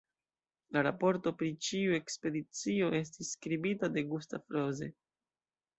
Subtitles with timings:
[0.77, 4.95] La raporto pri ĉi-ekspedicio estis skribita de Gustav Rose.